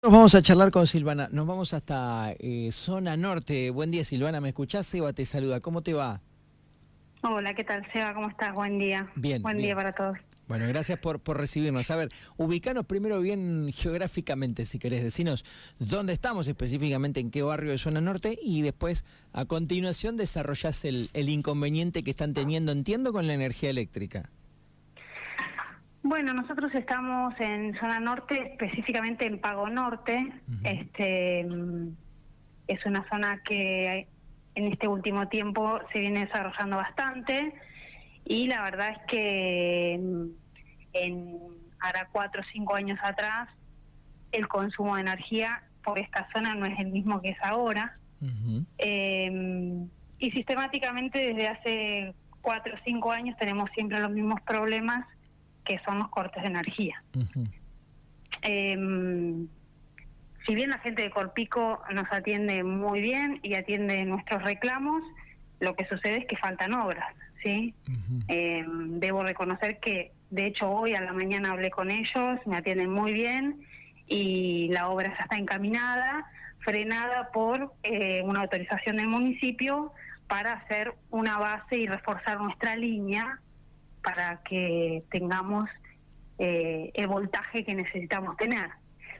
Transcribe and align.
Nos 0.00 0.12
vamos 0.12 0.32
a 0.36 0.42
charlar 0.42 0.70
con 0.70 0.86
Silvana. 0.86 1.28
Nos 1.32 1.44
vamos 1.44 1.74
hasta 1.74 2.32
eh, 2.38 2.70
zona 2.70 3.16
norte. 3.16 3.70
Buen 3.70 3.90
día, 3.90 4.04
Silvana. 4.04 4.40
¿Me 4.40 4.50
escuchás? 4.50 4.86
Seba 4.86 5.12
te 5.12 5.26
saluda. 5.26 5.58
¿Cómo 5.58 5.82
te 5.82 5.92
va? 5.92 6.20
Hola, 7.24 7.52
¿qué 7.52 7.64
tal, 7.64 7.84
Seba? 7.92 8.14
¿Cómo 8.14 8.28
estás? 8.28 8.54
Buen 8.54 8.78
día. 8.78 9.10
Bien. 9.16 9.42
Buen 9.42 9.56
bien. 9.56 9.66
día 9.66 9.74
para 9.74 9.92
todos. 9.92 10.16
Bueno, 10.46 10.68
gracias 10.68 11.00
por, 11.00 11.18
por 11.18 11.36
recibirnos. 11.36 11.90
A 11.90 11.96
ver, 11.96 12.10
ubicanos 12.36 12.86
primero 12.86 13.20
bien 13.20 13.72
geográficamente, 13.72 14.66
si 14.66 14.78
querés 14.78 15.02
decirnos 15.02 15.44
dónde 15.80 16.12
estamos 16.12 16.46
específicamente, 16.46 17.18
en 17.18 17.32
qué 17.32 17.42
barrio 17.42 17.72
de 17.72 17.78
zona 17.78 18.00
norte, 18.00 18.38
y 18.40 18.62
después, 18.62 19.04
a 19.32 19.46
continuación, 19.46 20.16
desarrollás 20.16 20.84
el, 20.84 21.10
el 21.12 21.28
inconveniente 21.28 22.04
que 22.04 22.12
están 22.12 22.34
teniendo, 22.34 22.70
entiendo, 22.70 23.12
con 23.12 23.26
la 23.26 23.34
energía 23.34 23.70
eléctrica. 23.70 24.30
Bueno, 26.08 26.32
nosotros 26.32 26.74
estamos 26.74 27.34
en 27.38 27.78
zona 27.78 28.00
norte, 28.00 28.52
específicamente 28.52 29.26
en 29.26 29.38
Pago 29.42 29.68
Norte. 29.68 30.32
Este 30.64 31.44
mm, 31.44 31.90
es 32.66 32.86
una 32.86 33.06
zona 33.10 33.42
que 33.42 34.08
en 34.54 34.72
este 34.72 34.88
último 34.88 35.28
tiempo 35.28 35.78
se 35.92 36.00
viene 36.00 36.24
desarrollando 36.24 36.76
bastante 36.78 37.52
y 38.24 38.46
la 38.46 38.62
verdad 38.62 38.92
es 38.92 38.98
que 39.06 40.00
mm, 40.02 40.26
en 40.94 41.38
ahora 41.78 42.08
cuatro 42.10 42.40
o 42.40 42.44
cinco 42.54 42.74
años 42.74 42.98
atrás 43.02 43.50
el 44.32 44.48
consumo 44.48 44.94
de 44.94 45.02
energía 45.02 45.62
por 45.84 45.98
esta 45.98 46.26
zona 46.32 46.54
no 46.54 46.64
es 46.64 46.78
el 46.78 46.86
mismo 46.86 47.20
que 47.20 47.32
es 47.32 47.38
ahora. 47.42 47.94
Eh, 48.78 49.86
y 50.18 50.30
sistemáticamente 50.30 51.34
desde 51.34 51.48
hace 51.48 52.14
cuatro 52.40 52.76
o 52.76 52.78
cinco 52.82 53.12
años 53.12 53.36
tenemos 53.36 53.68
siempre 53.74 54.00
los 54.00 54.10
mismos 54.10 54.40
problemas 54.40 55.04
que 55.68 55.78
son 55.84 55.98
los 55.98 56.08
cortes 56.08 56.42
de 56.42 56.48
energía. 56.48 57.02
Eh, 58.42 59.46
si 60.46 60.54
bien 60.54 60.70
la 60.70 60.78
gente 60.78 61.02
de 61.02 61.10
Corpico 61.10 61.82
nos 61.92 62.06
atiende 62.10 62.64
muy 62.64 63.02
bien 63.02 63.38
y 63.42 63.54
atiende 63.54 64.02
nuestros 64.06 64.42
reclamos, 64.42 65.02
lo 65.60 65.76
que 65.76 65.86
sucede 65.86 66.20
es 66.20 66.26
que 66.26 66.38
faltan 66.38 66.72
obras, 66.72 67.14
¿sí? 67.42 67.74
Eh, 68.28 68.64
debo 68.66 69.22
reconocer 69.22 69.78
que, 69.78 70.12
de 70.30 70.46
hecho, 70.46 70.70
hoy 70.70 70.94
a 70.94 71.02
la 71.02 71.12
mañana 71.12 71.52
hablé 71.52 71.70
con 71.70 71.90
ellos, 71.90 72.38
me 72.46 72.56
atienden 72.56 72.90
muy 72.90 73.12
bien 73.12 73.60
y 74.06 74.68
la 74.68 74.88
obra 74.88 75.14
ya 75.14 75.24
está 75.24 75.36
encaminada, 75.36 76.24
frenada 76.60 77.30
por 77.30 77.74
eh, 77.82 78.22
una 78.24 78.40
autorización 78.40 78.96
del 78.96 79.08
municipio 79.08 79.92
para 80.28 80.52
hacer 80.52 80.94
una 81.10 81.38
base 81.38 81.76
y 81.76 81.86
reforzar 81.86 82.40
nuestra 82.40 82.74
línea 82.74 83.38
para 84.02 84.40
que 84.42 85.04
tengamos 85.10 85.68
eh, 86.38 86.90
el 86.94 87.06
voltaje 87.08 87.64
que 87.64 87.74
necesitamos 87.74 88.36
tener. 88.36 88.70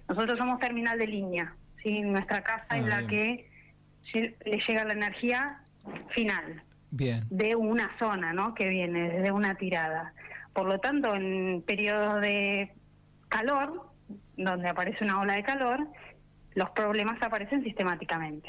Nosotros 0.08 0.38
somos 0.38 0.58
terminal 0.60 0.98
de 0.98 1.06
línea, 1.06 1.54
¿sí? 1.82 2.00
nuestra 2.00 2.42
casa 2.42 2.64
Ah, 2.68 2.78
es 2.78 2.86
la 2.86 2.98
bien. 3.02 3.08
que 3.08 4.34
le 4.44 4.60
llega 4.66 4.84
la 4.84 4.92
energía 4.94 5.60
final 6.14 6.62
Bien. 6.90 7.24
de 7.30 7.54
una 7.56 7.90
zona, 7.98 8.32
¿no? 8.32 8.54
Que 8.54 8.68
viene 8.68 9.10
desde 9.10 9.32
una 9.32 9.54
tirada. 9.56 10.14
Por 10.54 10.66
lo 10.66 10.78
tanto, 10.80 11.14
en 11.14 11.62
periodos 11.66 12.20
de 12.22 12.72
calor, 13.28 13.90
donde 14.36 14.68
aparece 14.68 15.04
una 15.04 15.20
ola 15.20 15.34
de 15.34 15.42
calor, 15.42 15.86
los 16.54 16.70
problemas 16.70 17.20
aparecen 17.22 17.62
sistemáticamente. 17.62 18.48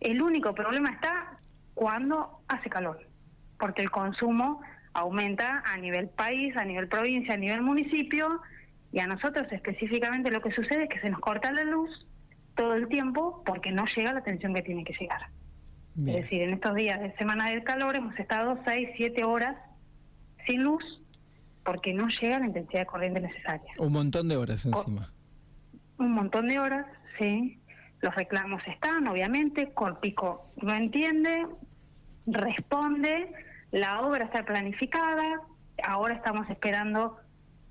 El 0.00 0.20
único 0.20 0.54
problema 0.54 0.90
está 0.90 1.38
cuando 1.72 2.40
hace 2.48 2.68
calor, 2.68 3.00
porque 3.58 3.82
el 3.82 3.90
consumo 3.90 4.60
aumenta 4.92 5.62
a 5.66 5.76
nivel 5.76 6.08
país, 6.08 6.56
a 6.56 6.64
nivel 6.64 6.88
provincia, 6.88 7.34
a 7.34 7.36
nivel 7.36 7.62
municipio, 7.62 8.40
y 8.92 9.00
a 9.00 9.06
nosotros 9.06 9.46
específicamente 9.50 10.30
lo 10.30 10.40
que 10.40 10.52
sucede 10.52 10.84
es 10.84 10.88
que 10.88 11.00
se 11.00 11.10
nos 11.10 11.20
corta 11.20 11.50
la 11.50 11.64
luz 11.64 11.90
todo 12.56 12.74
el 12.74 12.86
tiempo 12.88 13.42
porque 13.44 13.72
no 13.72 13.84
llega 13.96 14.12
la 14.12 14.20
atención 14.20 14.54
que 14.54 14.62
tiene 14.62 14.84
que 14.84 14.94
llegar. 14.98 15.28
Bien. 15.96 16.18
Es 16.18 16.24
decir, 16.24 16.42
en 16.42 16.54
estos 16.54 16.74
días 16.76 17.00
de 17.00 17.14
semana 17.16 17.50
del 17.50 17.64
calor 17.64 17.96
hemos 17.96 18.16
estado 18.18 18.58
6, 18.64 18.90
7 18.96 19.24
horas 19.24 19.56
sin 20.46 20.62
luz 20.62 20.84
porque 21.64 21.94
no 21.94 22.08
llega 22.20 22.38
la 22.38 22.46
intensidad 22.46 22.80
de 22.80 22.86
corriente 22.86 23.20
necesaria. 23.20 23.72
Un 23.78 23.92
montón 23.92 24.28
de 24.28 24.36
horas 24.36 24.64
encima. 24.66 25.10
Un 25.98 26.12
montón 26.12 26.48
de 26.48 26.58
horas, 26.58 26.86
sí. 27.18 27.58
Los 28.00 28.14
reclamos 28.14 28.62
están, 28.66 29.06
obviamente. 29.08 29.72
Corpico 29.72 30.46
lo 30.60 30.74
entiende, 30.74 31.46
responde. 32.26 33.32
La 33.70 34.00
obra 34.00 34.24
está 34.24 34.44
planificada. 34.44 35.40
Ahora 35.82 36.14
estamos 36.14 36.48
esperando 36.50 37.16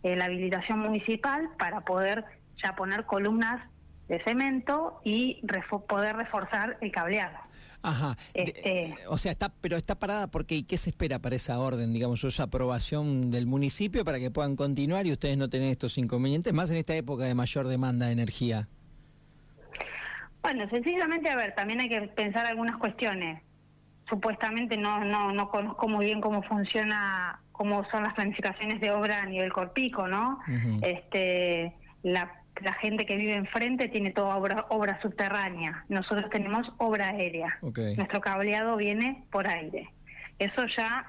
eh, 0.03 0.15
la 0.15 0.25
habilitación 0.25 0.79
municipal 0.79 1.49
para 1.57 1.81
poder 1.81 2.25
ya 2.61 2.75
poner 2.75 3.05
columnas 3.05 3.61
de 4.07 4.21
cemento 4.23 4.99
y 5.03 5.41
poder 5.87 6.15
reforzar 6.15 6.77
el 6.81 6.91
cableado. 6.91 7.37
Ajá. 7.81 8.15
Este- 8.33 8.95
o 9.07 9.17
sea, 9.17 9.31
está, 9.31 9.49
pero 9.61 9.75
está 9.77 9.95
parada 9.95 10.27
porque 10.27 10.55
¿y 10.55 10.63
qué 10.63 10.77
se 10.77 10.89
espera 10.89 11.19
para 11.19 11.35
esa 11.35 11.59
orden, 11.59 11.93
digamos, 11.93 12.23
esa 12.23 12.43
aprobación 12.43 13.31
del 13.31 13.45
municipio 13.45 14.05
para 14.05 14.19
que 14.19 14.31
puedan 14.31 14.55
continuar 14.55 15.05
y 15.05 15.11
ustedes 15.13 15.37
no 15.37 15.49
tener 15.49 15.69
estos 15.69 15.97
inconvenientes, 15.97 16.53
más 16.53 16.69
en 16.71 16.77
esta 16.77 16.95
época 16.95 17.25
de 17.25 17.33
mayor 17.35 17.67
demanda 17.67 18.07
de 18.07 18.13
energía? 18.13 18.67
Bueno, 20.41 20.69
sencillamente, 20.69 21.29
a 21.29 21.35
ver, 21.35 21.55
también 21.55 21.79
hay 21.79 21.89
que 21.89 22.01
pensar 22.09 22.45
algunas 22.45 22.77
cuestiones. 22.77 23.41
Supuestamente 24.09 24.77
no, 24.77 25.03
no, 25.03 25.31
no 25.31 25.49
conozco 25.49 25.87
muy 25.87 26.05
bien 26.05 26.21
cómo 26.21 26.43
funciona, 26.43 27.39
cómo 27.51 27.83
son 27.89 28.03
las 28.03 28.13
planificaciones 28.13 28.81
de 28.81 28.91
obra 28.91 29.21
a 29.21 29.25
nivel 29.25 29.51
corpico, 29.51 30.07
¿no? 30.07 30.39
Este, 30.81 31.73
la, 32.03 32.31
la 32.61 32.73
gente 32.73 33.05
que 33.05 33.15
vive 33.15 33.33
enfrente 33.33 33.87
tiene 33.87 34.11
toda 34.11 34.35
obra, 34.35 34.65
obra 34.69 35.01
subterránea. 35.01 35.85
Nosotros 35.89 36.29
tenemos 36.29 36.67
obra 36.77 37.09
aérea. 37.09 37.57
Nuestro 37.61 38.21
cableado 38.21 38.75
viene 38.75 39.23
por 39.31 39.47
aire. 39.47 39.89
Eso 40.37 40.65
ya, 40.77 41.05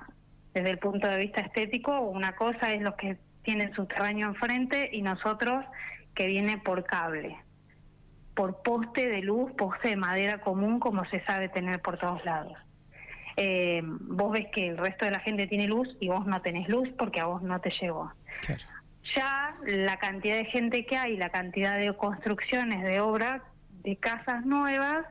desde 0.53 0.71
el 0.71 0.79
punto 0.79 1.09
de 1.09 1.19
vista 1.19 1.41
estético, 1.41 2.01
una 2.01 2.37
cosa 2.37 2.73
es 2.73 2.81
los 2.81 2.95
que 2.95 3.19
tienen 3.43 3.75
subterráneo 3.75 4.29
enfrente 4.29 4.89
y 4.93 5.03
nosotros 5.03 5.65
que 6.15 6.27
viene 6.27 6.59
por 6.59 6.85
cable 6.85 7.37
por 8.35 8.63
poste 8.63 9.09
de 9.09 9.23
luz, 9.23 9.53
poste 9.53 9.91
de 9.91 9.97
madera 9.97 10.41
común, 10.41 10.81
como 10.81 11.05
se 11.07 11.25
sabe 11.25 11.49
tener 11.49 11.81
por 11.81 11.99
todos 11.99 12.25
lados. 12.25 12.57
Eh, 13.37 13.83
vos 13.85 14.33
ves 14.33 14.47
que 14.53 14.69
el 14.69 14.79
resto 14.79 15.05
de 15.05 15.11
la 15.11 15.21
gente 15.21 15.47
tiene 15.47 15.67
luz 15.67 15.89
y 16.01 16.09
vos 16.09 16.25
no 16.27 16.41
tenés 16.41 16.69
luz 16.69 16.89
porque 16.97 17.21
a 17.21 17.27
vos 17.27 17.43
no 17.43 17.61
te 17.61 17.71
llegó. 17.81 18.13
Claro. 18.41 18.63
Ya 19.17 19.57
la 19.67 19.99
cantidad 19.99 20.37
de 20.37 20.47
gente 20.47 20.87
que 20.87 20.97
hay, 20.97 21.17
la 21.17 21.31
cantidad 21.31 21.79
de 21.79 21.95
construcciones 21.97 22.83
de 22.83 23.01
obra 23.01 23.43
de 23.83 23.97
casas 23.97 24.47
nuevas, 24.47 25.05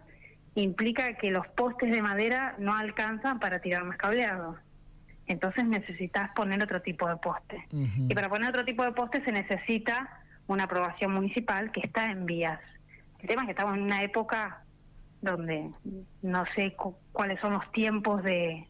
implica 0.55 1.13
que 1.13 1.31
los 1.31 1.47
postes 1.49 1.91
de 1.91 2.01
madera 2.01 2.55
no 2.57 2.75
alcanzan 2.75 3.39
para 3.39 3.59
tirar 3.59 3.83
más 3.83 3.97
cableado. 3.97 4.57
Entonces 5.27 5.65
necesitas 5.65 6.31
poner 6.35 6.61
otro 6.61 6.81
tipo 6.81 7.07
de 7.07 7.15
poste. 7.17 7.65
Y 7.71 8.13
para 8.13 8.29
poner 8.29 8.49
otro 8.49 8.65
tipo 8.65 8.83
de 8.83 8.91
poste 8.91 9.23
se 9.23 9.31
necesita 9.31 10.19
una 10.47 10.65
aprobación 10.65 11.13
municipal 11.13 11.71
que 11.71 11.81
está 11.81 12.11
en 12.11 12.25
vías. 12.25 12.59
El 13.19 13.27
tema 13.29 13.43
es 13.43 13.45
que 13.45 13.51
estamos 13.51 13.77
en 13.77 13.83
una 13.83 14.03
época 14.03 14.62
donde 15.23 15.69
no 16.21 16.43
sé 16.53 16.73
cu- 16.75 16.97
cuáles 17.13 17.39
son 17.39 17.53
los 17.53 17.71
tiempos 17.71 18.21
de, 18.23 18.67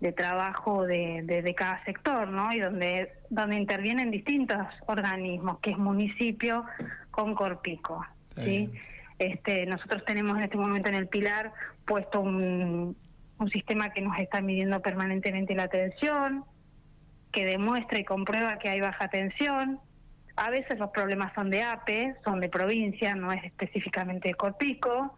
de 0.00 0.12
trabajo 0.12 0.84
de, 0.84 1.20
de, 1.24 1.42
de 1.42 1.54
cada 1.54 1.84
sector, 1.84 2.28
¿no? 2.28 2.50
Y 2.52 2.60
donde, 2.60 3.12
donde 3.28 3.56
intervienen 3.56 4.10
distintos 4.10 4.58
organismos, 4.86 5.58
que 5.60 5.70
es 5.70 5.78
municipio 5.78 6.64
con 7.10 7.34
Corpico, 7.34 8.04
¿sí? 8.36 8.70
Este, 9.18 9.66
nosotros 9.66 10.02
tenemos 10.06 10.36
en 10.38 10.44
este 10.44 10.56
momento 10.56 10.88
en 10.88 10.94
el 10.94 11.06
Pilar 11.08 11.52
puesto 11.84 12.20
un, 12.20 12.96
un 13.38 13.50
sistema 13.50 13.90
que 13.90 14.00
nos 14.00 14.18
está 14.18 14.40
midiendo 14.40 14.80
permanentemente 14.80 15.54
la 15.54 15.68
tensión, 15.68 16.44
que 17.30 17.44
demuestra 17.44 17.98
y 17.98 18.04
comprueba 18.04 18.58
que 18.58 18.70
hay 18.70 18.80
baja 18.80 19.08
tensión. 19.08 19.78
A 20.36 20.48
veces 20.48 20.78
los 20.78 20.90
problemas 20.90 21.34
son 21.34 21.50
de 21.50 21.62
APE, 21.62 22.16
son 22.24 22.40
de 22.40 22.48
provincia, 22.48 23.14
no 23.14 23.30
es 23.30 23.44
específicamente 23.44 24.28
de 24.28 24.34
Corpico. 24.34 25.14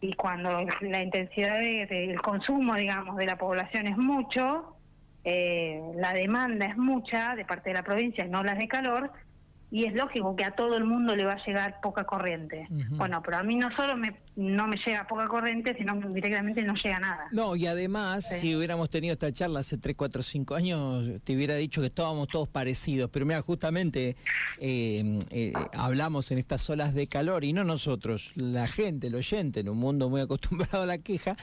Y 0.00 0.12
cuando 0.14 0.50
la 0.80 1.02
intensidad 1.02 1.58
de- 1.58 1.86
del 1.86 2.20
consumo, 2.20 2.74
digamos, 2.74 3.16
de 3.16 3.26
la 3.26 3.36
población 3.36 3.86
es 3.86 3.96
mucho, 3.96 4.76
eh, 5.24 5.80
la 5.96 6.12
demanda 6.12 6.66
es 6.66 6.76
mucha 6.76 7.34
de 7.34 7.44
parte 7.44 7.70
de 7.70 7.74
la 7.74 7.82
provincia, 7.82 8.24
no 8.26 8.42
las 8.42 8.58
de 8.58 8.68
calor, 8.68 9.10
y 9.70 9.84
es 9.84 9.94
lógico 9.94 10.34
que 10.34 10.44
a 10.44 10.52
todo 10.52 10.76
el 10.76 10.84
mundo 10.84 11.14
le 11.14 11.24
va 11.24 11.34
a 11.34 11.44
llegar 11.46 11.80
poca 11.82 12.04
corriente. 12.04 12.66
Bueno, 12.90 13.20
pero 13.22 13.36
a 13.38 13.42
mí 13.42 13.54
no 13.54 13.68
solo 13.76 13.96
me, 13.96 14.16
no 14.36 14.66
me 14.66 14.76
llega 14.86 15.06
poca 15.06 15.28
corriente, 15.28 15.74
sino 15.76 16.00
que 16.00 16.08
directamente 16.08 16.62
no 16.62 16.74
llega 16.74 16.98
nada. 16.98 17.26
No, 17.32 17.54
y 17.54 17.66
además, 17.66 18.26
Sí. 18.28 18.36
si 18.40 18.56
hubiéramos 18.56 18.88
tenido 18.90 19.12
esta 19.12 19.30
charla 19.32 19.60
hace 19.60 19.76
3, 19.76 19.96
4, 19.96 20.22
5 20.22 20.54
años, 20.54 21.04
te 21.22 21.36
hubiera 21.36 21.54
dicho 21.56 21.80
que 21.82 21.88
estábamos 21.88 22.28
todos 22.28 22.48
parecidos. 22.48 23.10
Pero 23.10 23.26
mira, 23.26 23.42
justamente 23.42 24.16
eh, 24.58 25.18
eh, 25.30 25.52
hablamos 25.76 26.30
en 26.30 26.38
estas 26.38 26.68
olas 26.70 26.94
de 26.94 27.06
calor, 27.06 27.44
y 27.44 27.52
no 27.52 27.64
nosotros, 27.64 28.32
la 28.36 28.66
gente, 28.68 29.08
el 29.08 29.14
oyente, 29.14 29.60
en 29.60 29.68
un 29.68 29.78
mundo 29.78 30.08
muy 30.08 30.20
acostumbrado 30.22 30.82
a 30.82 30.86
la 30.86 30.98
queja, 30.98 31.36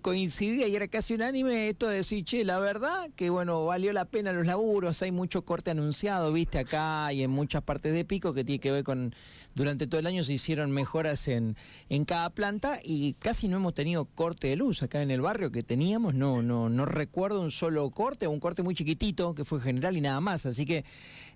coincidía 0.00 0.66
y 0.66 0.76
era 0.76 0.88
casi 0.88 1.14
unánime 1.14 1.68
esto 1.68 1.88
de 1.88 1.96
decir, 1.96 2.24
che, 2.24 2.44
la 2.44 2.58
verdad 2.58 3.10
que 3.16 3.28
bueno, 3.30 3.66
valió 3.66 3.92
la 3.92 4.06
pena 4.06 4.32
los 4.32 4.46
laburos, 4.46 5.02
hay 5.02 5.12
mucho 5.12 5.42
corte 5.42 5.70
anunciado, 5.70 6.32
viste, 6.32 6.58
acá 6.58 7.12
y 7.12 7.22
en 7.22 7.30
muchas 7.30 7.62
partes 7.62 7.92
de 7.92 8.04
Pico 8.04 8.32
que 8.32 8.44
tiene 8.44 8.60
que 8.60 8.70
ver 8.70 8.84
con, 8.84 9.14
durante 9.54 9.86
todo 9.86 10.00
el 10.00 10.06
año 10.06 10.24
se 10.24 10.32
hicieron 10.32 10.70
mejoras 10.70 11.28
en, 11.28 11.56
en 11.88 12.04
cada 12.04 12.30
planta 12.30 12.80
y 12.82 13.14
casi 13.14 13.48
no 13.48 13.58
hemos 13.58 13.74
tenido 13.74 14.06
corte 14.06 14.48
de 14.48 14.56
luz 14.56 14.82
acá 14.82 15.02
en 15.02 15.10
el 15.10 15.20
barrio 15.20 15.52
que 15.52 15.62
teníamos, 15.62 16.14
no, 16.14 16.42
no, 16.42 16.68
no 16.68 16.84
recuerdo 16.86 17.42
un 17.42 17.50
solo 17.50 17.90
corte, 17.90 18.26
un 18.26 18.40
corte 18.40 18.62
muy 18.62 18.74
chiquitito 18.74 19.34
que 19.34 19.44
fue 19.44 19.60
general 19.60 19.96
y 19.96 20.00
nada 20.00 20.20
más, 20.20 20.46
así 20.46 20.64
que 20.64 20.84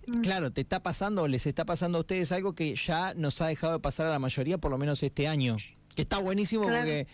mm. 0.06 0.20
claro, 0.20 0.50
te 0.53 0.62
está 0.62 0.82
pasando, 0.82 1.29
les 1.29 1.47
está 1.47 1.64
pasando 1.64 1.99
a 1.99 2.00
ustedes 2.03 2.32
algo 2.32 2.55
que 2.55 2.75
ya 2.76 3.12
nos 3.14 3.41
ha 3.43 3.49
dejado 3.49 3.75
de 3.75 3.81
pasar 3.81 4.06
a 4.06 4.11
la 4.11 4.19
mayoría, 4.19 4.59
por 4.59 4.70
lo 4.70 4.79
menos 4.79 5.03
este 5.03 5.29
año. 5.29 5.59
Que 5.94 6.00
está 6.00 6.17
buenísimo 6.17 6.62
porque 6.62 7.06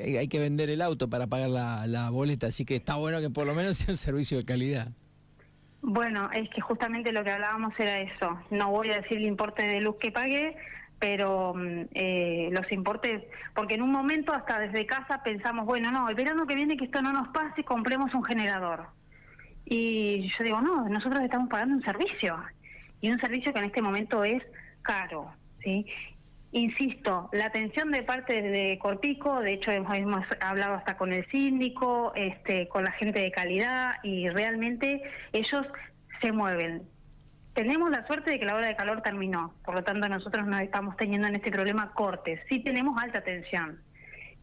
hay 0.00 0.28
que 0.28 0.38
vender 0.38 0.70
el 0.70 0.82
auto 0.82 1.08
para 1.08 1.26
pagar 1.26 1.50
la, 1.50 2.10
boleta, 2.10 2.48
así 2.48 2.64
que 2.64 2.76
está 2.76 2.96
bueno 2.96 3.20
que 3.20 3.30
por 3.30 3.46
lo 3.46 3.54
menos 3.54 3.78
sea 3.78 3.92
un 3.92 3.98
servicio 3.98 4.38
de 4.38 4.44
calidad. 4.44 4.88
Bueno, 5.82 6.30
es 6.32 6.48
que 6.50 6.60
justamente 6.60 7.12
lo 7.12 7.22
que 7.22 7.30
hablábamos 7.30 7.72
era 7.78 8.00
eso. 8.00 8.38
No 8.50 8.70
voy 8.70 8.90
a 8.90 9.00
decir 9.00 9.18
el 9.18 9.26
importe 9.26 9.66
de 9.66 9.80
luz 9.80 9.96
que 10.00 10.10
pagué, 10.10 10.56
pero 10.98 11.54
mm, 11.54 11.82
eh, 11.94 12.48
los 12.52 12.70
importes, 12.72 13.22
porque 13.54 13.74
en 13.74 13.82
un 13.82 13.92
momento 13.92 14.32
hasta 14.32 14.58
desde 14.58 14.86
casa 14.86 15.22
pensamos, 15.22 15.64
bueno, 15.66 15.92
no, 15.92 16.08
el 16.08 16.14
verano 16.14 16.46
que 16.46 16.54
viene 16.54 16.76
que 16.76 16.86
esto 16.86 17.02
no 17.02 17.12
nos 17.12 17.28
pase, 17.28 17.62
compremos 17.62 18.12
un 18.14 18.24
generador. 18.24 18.86
Y 19.64 20.30
yo 20.38 20.44
digo, 20.44 20.60
no, 20.60 20.88
nosotros 20.88 21.22
estamos 21.22 21.48
pagando 21.48 21.76
un 21.76 21.82
servicio, 21.82 22.36
y 23.00 23.10
un 23.10 23.20
servicio 23.20 23.52
que 23.52 23.58
en 23.58 23.66
este 23.66 23.82
momento 23.82 24.24
es 24.24 24.42
caro, 24.82 25.30
¿sí? 25.62 25.86
Insisto, 26.52 27.28
la 27.32 27.46
atención 27.46 27.90
de 27.90 28.02
parte 28.02 28.40
de 28.40 28.78
Corpico, 28.78 29.40
de 29.40 29.54
hecho 29.54 29.72
hemos, 29.72 30.24
hablado 30.40 30.74
hasta 30.74 30.96
con 30.96 31.12
el 31.12 31.26
síndico, 31.28 32.12
este, 32.14 32.68
con 32.68 32.84
la 32.84 32.92
gente 32.92 33.20
de 33.20 33.30
calidad 33.30 33.96
y 34.02 34.28
realmente 34.28 35.02
ellos 35.32 35.66
se 36.22 36.32
mueven. 36.32 36.82
Tenemos 37.52 37.90
la 37.90 38.06
suerte 38.06 38.30
de 38.30 38.38
que 38.38 38.46
la 38.46 38.54
hora 38.54 38.68
de 38.68 38.76
calor 38.76 39.02
terminó, 39.02 39.54
por 39.64 39.74
lo 39.74 39.84
tanto 39.84 40.08
nosotros 40.08 40.46
no 40.46 40.58
estamos 40.58 40.96
teniendo 40.96 41.26
en 41.26 41.36
este 41.36 41.50
problema 41.50 41.92
cortes, 41.94 42.40
sí 42.48 42.60
tenemos 42.60 43.02
alta 43.02 43.22
tensión 43.22 43.80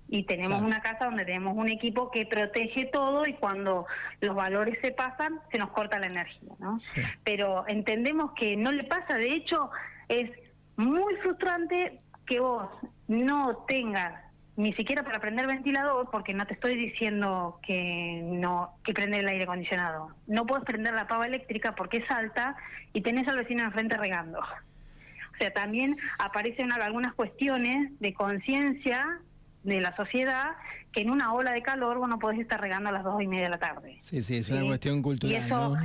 y 0.10 0.24
tenemos 0.24 0.62
una 0.62 0.82
casa 0.82 1.06
donde 1.06 1.26
tenemos 1.26 1.56
un 1.56 1.70
equipo 1.70 2.12
que 2.12 2.26
protege 2.26 2.86
todo 2.86 3.26
y 3.26 3.34
cuando 3.34 3.88
los 4.20 4.36
valores 4.36 4.78
se 4.84 4.92
pasan 4.92 5.40
se 5.52 5.58
nos 5.58 5.72
corta 5.72 5.98
la 5.98 6.08
energía, 6.08 6.54
¿no? 6.60 6.78
Pero 7.24 7.66
entendemos 7.68 8.34
que 8.34 8.56
no 8.56 8.72
le 8.72 8.84
pasa, 8.84 9.16
de 9.16 9.32
hecho 9.32 9.72
es 10.10 10.30
muy 10.78 11.16
frustrante 11.18 12.00
que 12.26 12.40
vos 12.40 12.70
no 13.08 13.66
tengas 13.68 14.24
ni 14.56 14.74
siquiera 14.74 15.04
para 15.04 15.20
prender 15.20 15.48
ventilador, 15.48 16.10
porque 16.12 16.34
no 16.34 16.46
te 16.46 16.54
estoy 16.54 16.76
diciendo 16.76 17.60
que 17.64 18.22
no 18.24 18.76
que 18.84 18.94
prender 18.94 19.22
el 19.22 19.28
aire 19.28 19.44
acondicionado. 19.46 20.10
No 20.28 20.46
puedes 20.46 20.64
prender 20.64 20.94
la 20.94 21.08
pava 21.08 21.26
eléctrica 21.26 21.74
porque 21.74 21.98
es 21.98 22.12
alta 22.12 22.56
y 22.94 23.02
tenés 23.02 23.28
al 23.28 23.38
vecino 23.38 23.64
enfrente 23.64 23.98
regando. 23.98 24.40
O 24.40 25.38
sea, 25.40 25.52
también 25.52 25.98
aparecen 26.20 26.72
algunas 26.72 27.14
cuestiones 27.16 28.00
de 28.00 28.14
conciencia 28.14 29.20
de 29.64 29.82
la 29.82 29.96
sociedad 29.96 30.52
que 30.92 31.02
en 31.02 31.10
una 31.10 31.34
ola 31.34 31.52
de 31.54 31.64
calor 31.64 31.98
vos 31.98 32.08
no 32.08 32.20
podés 32.20 32.40
estar 32.40 32.62
regando 32.62 32.90
a 32.90 32.92
las 32.92 33.04
dos 33.04 33.20
y 33.22 33.28
media 33.28 33.46
de 33.46 33.50
la 33.50 33.58
tarde. 33.58 33.98
Sí, 34.02 34.22
sí, 34.22 34.38
es 34.38 34.50
una 34.52 34.66
cuestión 34.66 35.02
cultural. 35.02 35.34
Y 35.34 35.36
eso 35.36 35.78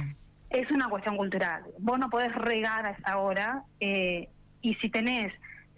es 0.51 0.71
una 0.71 0.89
cuestión 0.89 1.17
cultural. 1.17 1.65
Vos 1.79 1.99
no 1.99 2.11
podés 2.11 2.35
regar 2.35 2.85
a 2.85 2.91
esa 2.91 3.17
hora 3.17 3.65
eh, 3.81 4.29
y 4.61 4.75
si 4.77 4.89
tenés 4.89 5.33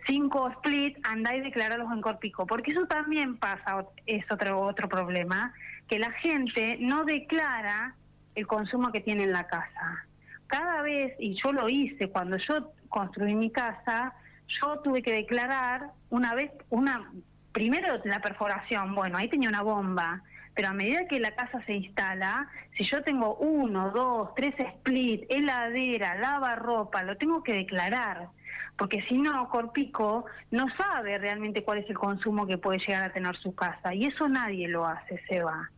cinco 0.07 0.49
split, 0.51 0.99
andá 1.03 1.35
y 1.37 1.41
declaralos 1.41 1.93
en 1.93 2.01
Corpico, 2.01 2.47
porque 2.47 2.73
eso 2.73 2.87
también 2.87 3.37
pasa, 3.37 3.87
es 4.07 4.25
otro, 4.31 4.61
otro 4.61 4.89
problema, 4.89 5.53
que 5.89 5.99
la 5.99 6.11
gente 6.13 6.79
no 6.81 7.05
declara 7.05 7.95
el 8.35 8.47
consumo 8.47 8.93
que 8.93 9.01
tiene 9.01 9.25
en 9.25 9.33
la 9.33 9.47
casa. 9.47 10.07
Cada 10.47 10.83
vez, 10.83 11.15
y 11.19 11.41
yo 11.43 11.53
lo 11.53 11.69
hice 11.69 12.09
cuando 12.09 12.37
yo 12.39 12.73
construí 12.89 13.35
mi 13.35 13.51
casa, 13.51 14.15
yo 14.61 14.81
tuve 14.81 15.03
que 15.03 15.13
declarar 15.13 15.91
una 16.09 16.35
vez, 16.35 16.51
una 16.71 17.11
primero 17.53 18.01
la 18.05 18.21
perforación, 18.21 18.95
bueno, 18.95 19.19
ahí 19.19 19.29
tenía 19.29 19.49
una 19.49 19.63
bomba, 19.63 20.23
pero 20.55 20.69
a 20.69 20.73
medida 20.73 21.07
que 21.07 21.21
la 21.21 21.35
casa 21.35 21.63
se 21.67 21.75
instala, 21.75 22.49
si 22.77 22.85
yo 22.85 23.03
tengo 23.03 23.37
uno, 23.37 23.91
dos, 23.91 24.35
tres 24.35 24.55
split, 24.59 25.25
heladera, 25.29 26.17
lavarropa, 26.17 27.03
lo 27.03 27.17
tengo 27.17 27.43
que 27.43 27.53
declarar 27.53 28.29
porque 28.77 29.03
si 29.09 29.19
no, 29.19 29.49
Corpico 29.49 30.25
no 30.51 30.67
sabe 30.77 31.19
realmente 31.19 31.63
cuál 31.63 31.79
es 31.79 31.91
el 31.91 31.99
consumo 31.99 32.47
que 32.47 32.59
puede 32.59 32.79
llegar 32.79 33.05
a 33.05 33.13
tener 33.13 33.37
su 33.37 33.55
casa, 33.55 33.95
y 33.95 34.07
eso 34.07 34.29
nadie 34.29 34.69
lo 34.69 34.87
hace, 34.87 35.21
Seba. 35.29 35.71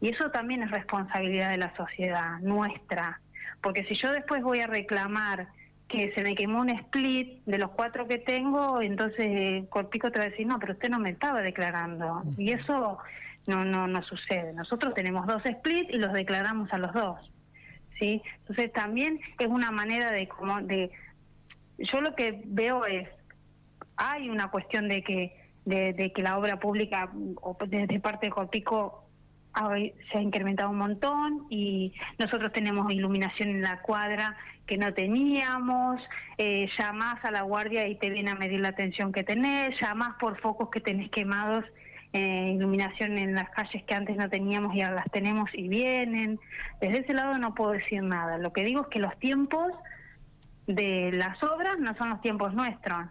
Y 0.00 0.10
eso 0.10 0.30
también 0.30 0.62
es 0.62 0.70
responsabilidad 0.70 1.50
de 1.50 1.56
la 1.58 1.74
sociedad, 1.76 2.38
nuestra, 2.40 3.20
porque 3.60 3.84
si 3.84 3.96
yo 3.96 4.12
después 4.12 4.42
voy 4.42 4.60
a 4.60 4.66
reclamar 4.66 5.48
que 5.88 6.12
se 6.14 6.22
me 6.22 6.34
quemó 6.34 6.60
un 6.60 6.70
split 6.70 7.44
de 7.46 7.58
los 7.58 7.70
cuatro 7.70 8.08
que 8.08 8.18
tengo, 8.18 8.82
entonces 8.82 9.64
Corpico 9.68 10.10
te 10.10 10.18
va 10.18 10.26
a 10.26 10.30
decir, 10.30 10.46
no, 10.46 10.58
pero 10.58 10.72
usted 10.72 10.88
no 10.88 10.98
me 10.98 11.10
estaba 11.10 11.40
declarando. 11.40 12.24
Y 12.36 12.52
eso 12.52 12.98
no, 13.46 13.64
no, 13.64 13.86
no 13.86 14.02
sucede. 14.02 14.52
Nosotros 14.52 14.94
tenemos 14.94 15.26
dos 15.26 15.42
splits 15.42 15.90
y 15.90 15.98
los 15.98 16.12
declaramos 16.12 16.72
a 16.72 16.78
los 16.78 16.92
dos. 16.92 17.30
¿sí? 17.98 18.22
Entonces 18.40 18.72
también 18.72 19.18
es 19.38 19.46
una 19.46 19.70
manera 19.70 20.10
de, 20.10 20.28
como, 20.28 20.60
de, 20.62 20.90
yo 21.78 22.00
lo 22.00 22.14
que 22.14 22.42
veo 22.46 22.86
es, 22.86 23.08
hay 23.96 24.28
una 24.28 24.50
cuestión 24.50 24.88
de 24.88 25.02
que, 25.02 25.36
de, 25.64 26.12
que 26.14 26.22
la 26.22 26.38
obra 26.38 26.58
pública 26.58 27.10
o 27.42 27.56
desde 27.66 28.00
parte 28.00 28.26
de 28.26 28.32
Corpico 28.32 29.04
se 30.12 30.18
ha 30.18 30.20
incrementado 30.20 30.70
un 30.70 30.78
montón 30.78 31.46
y 31.48 31.94
nosotros 32.18 32.52
tenemos 32.52 32.92
iluminación 32.92 33.48
en 33.48 33.62
la 33.62 33.80
cuadra 33.80 34.36
que 34.66 34.76
no 34.76 34.92
teníamos, 34.92 36.02
eh, 36.36 36.68
llamás 36.78 37.24
a 37.24 37.30
la 37.30 37.42
guardia 37.42 37.86
y 37.88 37.94
te 37.94 38.10
viene 38.10 38.32
a 38.32 38.34
medir 38.34 38.60
la 38.60 38.72
tensión 38.72 39.12
que 39.12 39.22
tenés, 39.22 39.80
llamás 39.80 40.16
por 40.20 40.38
focos 40.40 40.68
que 40.70 40.80
tenés 40.80 41.08
quemados, 41.10 41.64
eh, 42.12 42.52
iluminación 42.54 43.16
en 43.18 43.34
las 43.34 43.48
calles 43.50 43.82
que 43.84 43.94
antes 43.94 44.16
no 44.16 44.28
teníamos 44.28 44.74
y 44.74 44.82
ahora 44.82 44.96
las 44.96 45.10
tenemos 45.10 45.48
y 45.54 45.68
vienen. 45.68 46.38
Desde 46.80 46.98
ese 46.98 47.14
lado 47.14 47.38
no 47.38 47.54
puedo 47.54 47.72
decir 47.72 48.02
nada. 48.02 48.38
Lo 48.38 48.52
que 48.52 48.64
digo 48.64 48.82
es 48.82 48.86
que 48.88 48.98
los 48.98 49.16
tiempos 49.18 49.72
de 50.66 51.12
las 51.12 51.42
obras 51.42 51.78
no 51.78 51.94
son 51.96 52.10
los 52.10 52.20
tiempos 52.20 52.54
nuestros 52.54 53.06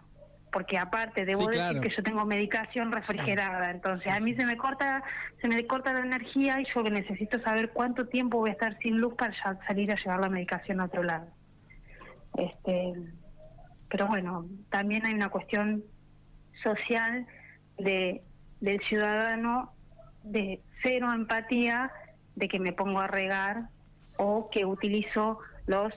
porque 0.52 0.78
aparte 0.78 1.24
debo 1.26 1.48
decir 1.48 1.80
que 1.80 1.90
yo 1.94 2.02
tengo 2.02 2.24
medicación 2.24 2.90
refrigerada, 2.90 3.70
entonces 3.70 4.10
a 4.10 4.20
mí 4.20 4.34
se 4.34 4.46
me 4.46 4.56
corta 4.56 5.02
se 5.40 5.48
me 5.48 5.66
corta 5.66 5.92
la 5.92 6.00
energía 6.00 6.60
y 6.60 6.66
yo 6.74 6.82
necesito 6.84 7.38
saber 7.40 7.72
cuánto 7.72 8.06
tiempo 8.06 8.38
voy 8.38 8.50
a 8.50 8.52
estar 8.54 8.78
sin 8.78 8.98
luz 8.98 9.14
para 9.16 9.34
salir 9.66 9.92
a 9.92 9.96
llevar 9.96 10.20
la 10.20 10.28
medicación 10.30 10.80
a 10.80 10.86
otro 10.86 11.02
lado. 11.02 11.26
Este, 12.38 12.94
pero 13.90 14.06
bueno, 14.06 14.46
también 14.70 15.04
hay 15.04 15.14
una 15.14 15.28
cuestión 15.28 15.84
social 16.62 17.26
de 17.78 18.22
del 18.60 18.80
ciudadano 18.88 19.74
de 20.22 20.62
cero 20.82 21.12
empatía 21.12 21.90
de 22.34 22.48
que 22.48 22.58
me 22.58 22.72
pongo 22.72 23.00
a 23.00 23.06
regar 23.06 23.68
o 24.16 24.48
que 24.50 24.64
utilizo 24.64 25.38
los 25.66 25.92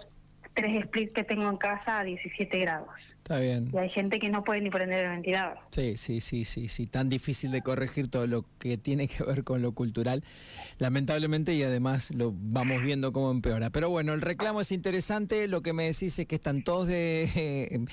tres 0.60 0.84
splits 0.86 1.14
que 1.14 1.24
tengo 1.24 1.50
en 1.50 1.58
casa 1.58 2.00
a 2.00 2.04
17 2.04 2.60
grados. 2.60 3.09
Está 3.20 3.40
bien. 3.40 3.70
Y 3.72 3.78
hay 3.78 3.90
gente 3.90 4.18
que 4.18 4.30
no 4.30 4.44
puede 4.44 4.62
ni 4.62 4.72
prender 4.72 5.06
el 5.06 5.12
ventilador. 5.12 5.60
Sí, 5.70 5.98
sí, 5.98 6.20
sí, 6.20 6.46
sí, 6.46 6.68
sí. 6.68 6.88
Tan 6.88 7.10
difícil 7.10 7.52
de 7.52 7.62
corregir 7.62 8.08
todo 8.08 8.26
lo 8.26 8.46
que 8.58 8.78
tiene 8.78 9.08
que 9.08 9.24
ver 9.24 9.44
con 9.44 9.62
lo 9.62 9.74
cultural, 9.74 10.24
lamentablemente, 10.80 11.54
y 11.54 11.62
además 11.62 12.12
lo 12.12 12.34
vamos 12.36 12.82
viendo 12.82 13.14
cómo 13.14 13.30
empeora. 13.30 13.70
Pero 13.70 13.90
bueno, 13.90 14.14
el 14.14 14.22
reclamo 14.22 14.62
es 14.62 14.72
interesante. 14.72 15.48
Lo 15.48 15.62
que 15.62 15.74
me 15.74 15.86
decís 15.86 16.18
es 16.18 16.26
que 16.26 16.36
están 16.36 16.64
todos 16.64 16.88
de. 16.88 17.86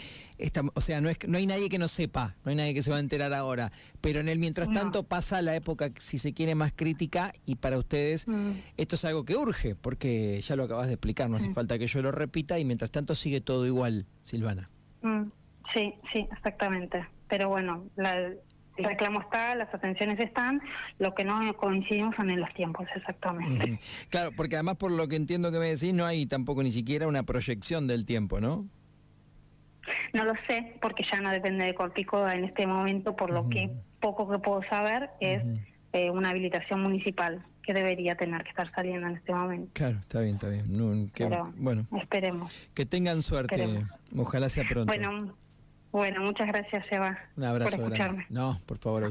o 0.75 0.81
sea, 0.81 1.01
no, 1.03 1.11
es, 1.11 1.19
no 1.27 1.37
hay 1.37 1.47
nadie 1.47 1.69
que 1.69 1.79
no 1.79 1.89
sepa, 1.89 2.37
no 2.45 2.51
hay 2.51 2.57
nadie 2.57 2.73
que 2.73 2.83
se 2.83 2.91
va 2.91 2.97
a 2.97 3.01
enterar 3.01 3.35
ahora. 3.35 3.73
Pero 4.01 4.21
en 4.21 4.29
el 4.29 4.39
mientras 4.39 4.73
tanto 4.73 5.03
pasa 5.03 5.43
la 5.43 5.55
época, 5.55 5.91
si 5.99 6.19
se 6.19 6.33
quiere, 6.33 6.55
más 6.55 6.73
crítica, 6.75 7.33
y 7.45 7.57
para 7.57 7.77
ustedes 7.77 8.27
mm. 8.27 8.53
esto 8.77 8.97
es 8.97 9.05
algo 9.05 9.25
que 9.25 9.37
urge, 9.37 9.75
porque 9.75 10.41
ya 10.41 10.57
lo 10.57 10.65
acabas 10.65 10.87
de 10.87 10.95
explicar, 10.95 11.29
no 11.29 11.37
hace 11.37 11.51
mm. 11.51 11.55
falta 11.55 11.79
que 11.79 11.89
yo 11.89 12.01
lo 12.01 12.13
repita, 12.13 12.59
y 12.59 12.65
mientras 12.65 12.91
tanto 12.91 13.15
sigue 13.15 13.43
todo 13.43 13.67
igual, 13.67 14.07
Silvana. 14.23 14.71
Mm, 15.07 15.31
sí, 15.75 15.95
sí, 16.13 16.29
exactamente. 16.33 17.07
Pero 17.29 17.49
bueno, 17.49 17.85
el 17.97 18.39
reclamo 18.77 19.21
está, 19.21 19.55
las 19.55 19.73
atenciones 19.73 20.19
están, 20.19 20.61
lo 20.99 21.15
que 21.15 21.25
no 21.25 21.41
coincidimos 21.57 22.15
son 22.17 22.31
en 22.31 22.41
los 22.41 22.53
tiempos, 22.55 22.87
exactamente. 22.95 23.79
Claro, 24.11 24.31
porque 24.37 24.57
además 24.57 24.77
por 24.77 24.91
lo 24.91 25.09
que 25.09 25.17
entiendo 25.17 25.53
que 25.53 25.59
me 25.59 25.67
decís, 25.67 25.95
no 25.95 26.05
hay 26.05 26.27
tampoco 26.27 26.63
ni 26.63 26.73
siquiera 26.73 27.07
una 27.07 27.23
proyección 27.23 27.87
del 27.87 28.05
tiempo, 28.05 28.41
¿no? 28.41 28.67
No 30.13 30.25
lo 30.25 30.35
sé, 30.49 30.77
porque 30.83 31.05
ya 31.11 31.21
no 31.21 31.31
depende 31.31 31.65
de 31.65 31.75
Cortico 31.75 32.29
en 32.29 32.45
este 32.45 32.67
momento, 32.67 33.15
por 33.15 33.31
lo 33.31 33.49
que 33.49 33.71
poco 34.01 34.29
que 34.29 34.39
puedo 34.39 34.63
saber 34.69 35.11
es 35.21 35.43
eh, 35.93 36.11
una 36.11 36.31
habilitación 36.31 36.83
municipal 36.83 37.45
que 37.67 37.75
debería 37.75 38.15
tener 38.15 38.45
que 38.45 38.51
estar 38.51 38.73
saliendo 38.73 39.09
en 39.09 39.17
este 39.17 39.35
momento. 39.35 39.71
Claro, 39.75 39.99
está 39.99 40.21
bien, 40.21 40.37
está 40.37 40.49
bien. 40.49 40.65
bueno, 41.57 41.87
esperemos. 42.01 42.53
Que 42.75 42.87
tengan 42.87 43.23
suerte. 43.23 43.85
Ojalá 44.17 44.49
sea 44.49 44.65
pronto. 44.69 44.87
Bueno, 44.87 45.35
bueno, 45.91 46.21
muchas 46.21 46.47
gracias, 46.47 46.85
Eva. 46.91 47.19
Un 47.37 47.45
abrazo. 47.45 47.77
Por 47.77 47.87
escucharme. 47.87 48.27
No, 48.29 48.61
por 48.67 48.79
favor. 48.79 49.03